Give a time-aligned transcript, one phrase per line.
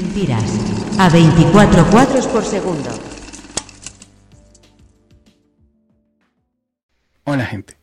[0.00, 0.44] Mentiras.
[0.96, 2.88] A 24 cuadros por segundo.
[7.24, 7.76] Hola gente.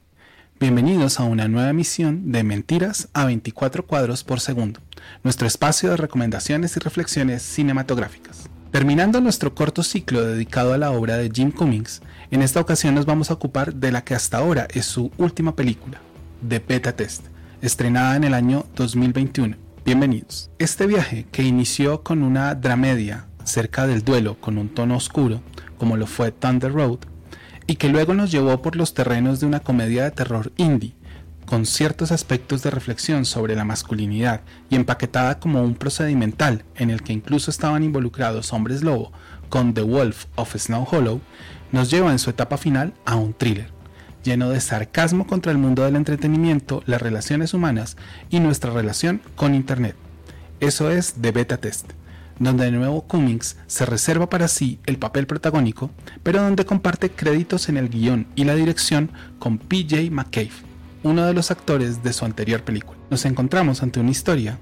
[0.57, 4.79] Bienvenidos a una nueva emisión de Mentiras a 24 cuadros por segundo,
[5.23, 8.49] nuestro espacio de recomendaciones y reflexiones cinematográficas.
[8.71, 12.01] Terminando nuestro corto ciclo dedicado a la obra de Jim Cummings,
[12.31, 15.53] en esta ocasión nos vamos a ocupar de la que hasta ahora es su última
[15.53, 15.99] película,
[16.47, 17.25] The Beta Test,
[17.61, 19.64] estrenada en el año 2021.
[19.85, 20.49] Bienvenidos.
[20.57, 25.43] Este viaje, que inició con una dramedia cerca del duelo con un tono oscuro,
[25.77, 26.97] como lo fue Thunder Road,
[27.67, 30.95] y que luego nos llevó por los terrenos de una comedia de terror indie,
[31.45, 37.03] con ciertos aspectos de reflexión sobre la masculinidad y empaquetada como un procedimental en el
[37.03, 39.11] que incluso estaban involucrados hombres lobo
[39.49, 41.21] con The Wolf of Snow Hollow,
[41.71, 43.74] nos lleva en su etapa final a un thriller,
[44.25, 47.95] lleno de sarcasmo contra el mundo del entretenimiento, las relaciones humanas
[48.29, 49.95] y nuestra relación con Internet.
[50.59, 51.93] Eso es The Beta Test
[52.39, 55.91] donde de nuevo Cummings se reserva para sí el papel protagónico,
[56.23, 60.51] pero donde comparte créditos en el guion y la dirección con PJ McCabe,
[61.03, 62.97] uno de los actores de su anterior película.
[63.09, 64.59] Nos encontramos ante una historia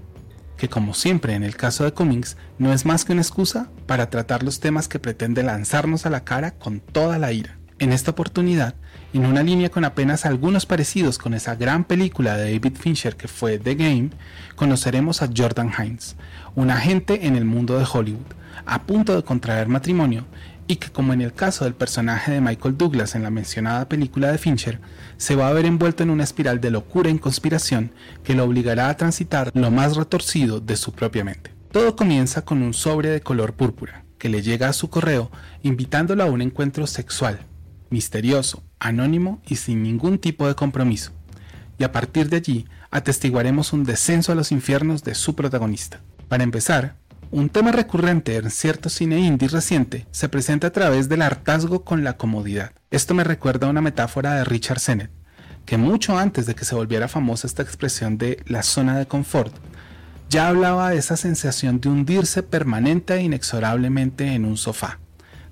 [0.57, 4.09] que, como siempre en el caso de Cummings, no es más que una excusa para
[4.09, 7.57] tratar los temas que pretende lanzarnos a la cara con toda la ira.
[7.79, 8.75] En esta oportunidad,
[9.13, 13.27] en una línea con apenas algunos parecidos con esa gran película de David Fincher que
[13.27, 14.09] fue The Game,
[14.55, 16.15] conoceremos a Jordan Hines,
[16.55, 18.33] un agente en el mundo de Hollywood,
[18.65, 20.25] a punto de contraer matrimonio
[20.67, 24.31] y que como en el caso del personaje de Michael Douglas en la mencionada película
[24.31, 24.79] de Fincher,
[25.17, 27.91] se va a ver envuelto en una espiral de locura y conspiración
[28.23, 31.51] que lo obligará a transitar lo más retorcido de su propia mente.
[31.71, 35.31] Todo comienza con un sobre de color púrpura que le llega a su correo
[35.63, 37.45] invitándolo a un encuentro sexual,
[37.93, 41.13] misterioso, anónimo y sin ningún tipo de compromiso.
[41.77, 46.01] Y a partir de allí atestiguaremos un descenso a los infiernos de su protagonista.
[46.27, 46.95] Para empezar,
[47.31, 52.03] un tema recurrente en cierto cine indie reciente se presenta a través del hartazgo con
[52.03, 52.73] la comodidad.
[52.91, 55.11] Esto me recuerda a una metáfora de Richard Sennett,
[55.65, 59.53] que mucho antes de que se volviera famosa esta expresión de la zona de confort,
[60.29, 64.99] ya hablaba de esa sensación de hundirse permanente e inexorablemente en un sofá,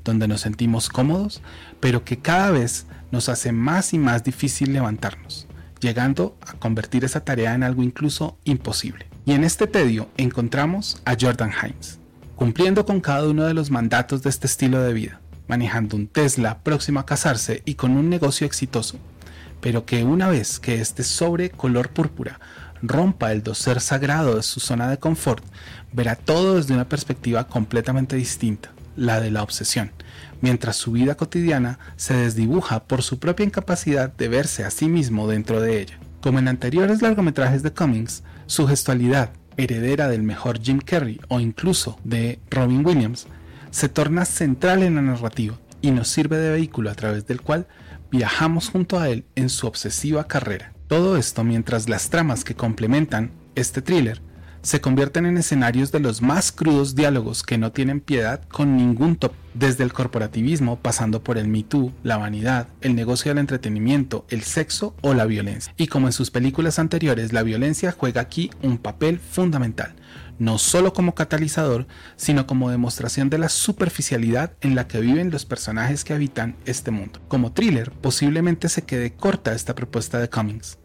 [0.04, 1.42] donde nos sentimos cómodos,
[1.80, 5.48] pero que cada vez nos hace más y más difícil levantarnos,
[5.80, 9.08] llegando a convertir esa tarea en algo incluso imposible.
[9.26, 12.00] Y en este tedio encontramos a Jordan Hines,
[12.36, 16.60] cumpliendo con cada uno de los mandatos de este estilo de vida, manejando un Tesla
[16.64, 18.98] próximo a casarse y con un negocio exitoso,
[19.60, 22.40] pero que una vez que este sobre color púrpura
[22.82, 25.44] rompa el doser sagrado de su zona de confort,
[25.94, 29.92] verá todo desde una perspectiva completamente distinta, la de la obsesión,
[30.42, 35.28] mientras su vida cotidiana se desdibuja por su propia incapacidad de verse a sí mismo
[35.28, 36.00] dentro de ella.
[36.22, 42.00] Como en anteriores largometrajes de Cummings, su gestualidad, heredera del mejor Jim Carrey o incluso
[42.04, 43.28] de Robin Williams,
[43.70, 47.68] se torna central en la narrativa y nos sirve de vehículo a través del cual
[48.12, 50.74] viajamos junto a él en su obsesiva carrera.
[50.88, 54.22] Todo esto mientras las tramas que complementan este thriller
[54.62, 59.16] se convierten en escenarios de los más crudos diálogos que no tienen piedad con ningún
[59.16, 64.26] top, desde el corporativismo pasando por el Me Too, la vanidad, el negocio del entretenimiento,
[64.30, 65.74] el sexo o la violencia.
[65.78, 69.96] Y como en sus películas anteriores, la violencia juega aquí un papel fundamental,
[70.38, 75.46] no solo como catalizador, sino como demostración de la superficialidad en la que viven los
[75.46, 77.20] personajes que habitan este mundo.
[77.28, 80.78] Como thriller, posiblemente se quede corta esta propuesta de Cummings,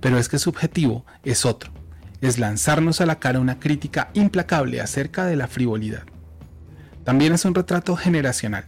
[0.00, 1.77] pero es que su objetivo es otro
[2.20, 6.02] es lanzarnos a la cara una crítica implacable acerca de la frivolidad.
[7.04, 8.66] También es un retrato generacional,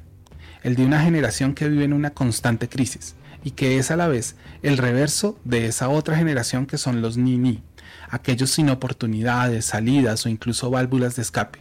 [0.62, 4.08] el de una generación que vive en una constante crisis y que es a la
[4.08, 7.62] vez el reverso de esa otra generación que son los ni-ni,
[8.08, 11.60] aquellos sin oportunidades, salidas o incluso válvulas de escape,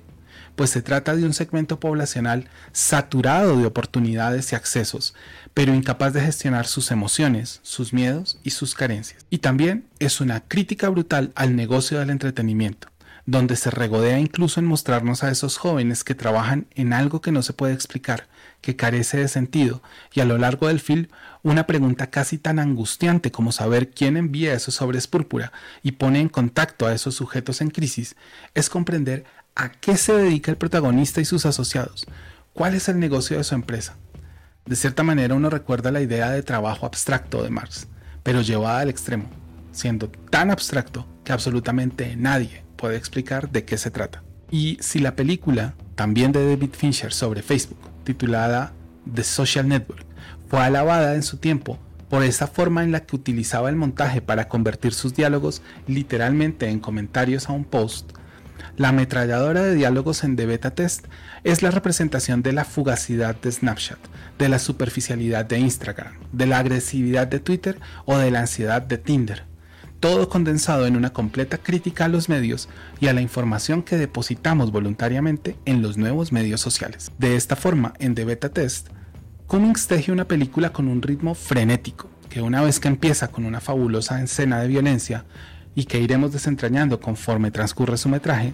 [0.55, 5.13] pues se trata de un segmento poblacional saturado de oportunidades y accesos,
[5.53, 9.25] pero incapaz de gestionar sus emociones, sus miedos y sus carencias.
[9.29, 12.89] Y también es una crítica brutal al negocio del entretenimiento,
[13.25, 17.41] donde se regodea incluso en mostrarnos a esos jóvenes que trabajan en algo que no
[17.41, 18.27] se puede explicar,
[18.61, 19.81] que carece de sentido,
[20.13, 21.07] y a lo largo del film
[21.41, 25.53] una pregunta casi tan angustiante como saber quién envía esos sobres púrpura
[25.83, 28.15] y pone en contacto a esos sujetos en crisis,
[28.55, 29.23] es comprender
[29.55, 32.05] a qué se dedica el protagonista y sus asociados,
[32.53, 33.97] cuál es el negocio de su empresa.
[34.65, 37.87] De cierta manera uno recuerda la idea de trabajo abstracto de Marx,
[38.23, 39.25] pero llevada al extremo,
[39.71, 44.23] siendo tan abstracto que absolutamente nadie puede explicar de qué se trata.
[44.51, 48.73] Y si la película, también de David Fincher sobre Facebook, titulada
[49.13, 50.05] The Social Network,
[50.49, 51.77] fue alabada en su tiempo
[52.09, 56.79] por esa forma en la que utilizaba el montaje para convertir sus diálogos literalmente en
[56.79, 58.11] comentarios a un post,
[58.79, 61.07] La ametralladora de diálogos en The Beta Test
[61.43, 63.99] es la representación de la fugacidad de Snapchat,
[64.37, 68.97] de la superficialidad de Instagram, de la agresividad de Twitter o de la ansiedad de
[68.97, 69.43] Tinder.
[69.99, 72.69] Todo condensado en una completa crítica a los medios
[73.01, 77.11] y a la información que depositamos voluntariamente en los nuevos medios sociales.
[77.17, 78.87] De esta forma, en The Beta Test,
[79.47, 83.59] Cummings teje una película con un ritmo frenético, que una vez que empieza con una
[83.59, 85.25] fabulosa escena de violencia
[85.75, 88.53] y que iremos desentrañando conforme transcurre su metraje,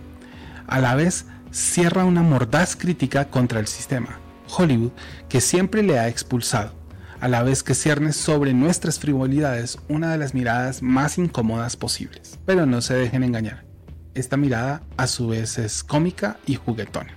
[0.68, 4.20] a la vez cierra una mordaz crítica contra el sistema,
[4.58, 4.92] Hollywood,
[5.30, 6.74] que siempre le ha expulsado,
[7.20, 12.40] a la vez que cierne sobre nuestras frivolidades una de las miradas más incómodas posibles.
[12.46, 13.64] Pero no se dejen engañar,
[14.14, 17.14] esta mirada a su vez es cómica y juguetona,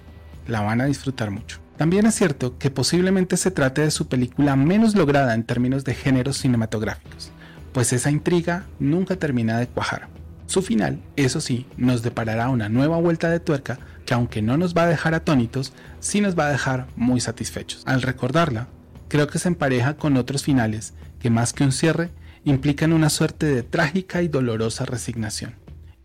[0.46, 1.58] la van a disfrutar mucho.
[1.76, 5.94] También es cierto que posiblemente se trate de su película menos lograda en términos de
[5.94, 7.30] géneros cinematográficos,
[7.72, 10.08] pues esa intriga nunca termina de cuajar.
[10.48, 14.74] Su final, eso sí, nos deparará una nueva vuelta de tuerca que aunque no nos
[14.74, 17.82] va a dejar atónitos, sí nos va a dejar muy satisfechos.
[17.84, 18.66] Al recordarla,
[19.08, 22.08] creo que se empareja con otros finales que más que un cierre,
[22.44, 25.54] implican una suerte de trágica y dolorosa resignación.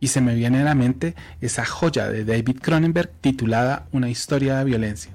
[0.01, 4.57] Y se me viene a la mente esa joya de David Cronenberg titulada Una historia
[4.57, 5.13] de violencia,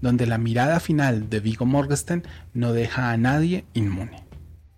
[0.00, 2.22] donde la mirada final de Vigo Morgenstern
[2.54, 4.27] no deja a nadie inmune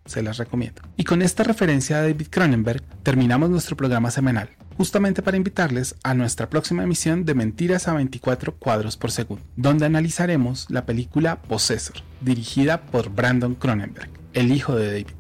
[0.05, 0.83] se las recomiendo.
[0.97, 6.15] Y con esta referencia a David Cronenberg terminamos nuestro programa semanal, justamente para invitarles a
[6.15, 11.97] nuestra próxima emisión de Mentiras a 24 cuadros por segundo, donde analizaremos la película Possessor,
[12.21, 15.15] dirigida por Brandon Cronenberg, el hijo de David,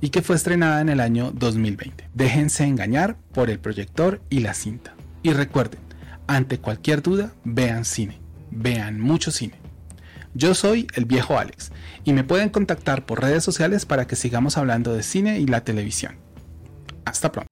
[0.00, 2.08] y que fue estrenada en el año 2020.
[2.14, 4.94] Déjense engañar por el proyector y la cinta.
[5.22, 5.80] Y recuerden,
[6.26, 8.18] ante cualquier duda, vean cine,
[8.50, 9.63] vean mucho cine.
[10.34, 11.70] Yo soy el viejo Alex
[12.02, 15.62] y me pueden contactar por redes sociales para que sigamos hablando de cine y la
[15.62, 16.16] televisión.
[17.04, 17.48] Hasta pronto.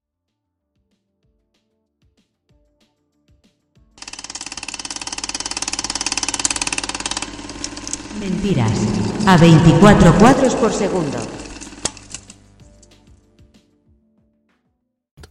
[8.18, 8.72] Mentiras.
[9.26, 11.18] A 24 cuadros por segundo.